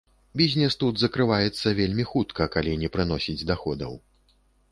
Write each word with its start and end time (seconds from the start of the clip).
Бізнес 0.39 0.77
тут 0.83 0.95
закрываецца 1.01 1.73
вельмі 1.81 2.07
хутка, 2.13 2.47
калі 2.57 2.73
не 2.85 2.89
прыносіць 2.97 3.47
даходаў. 3.51 3.93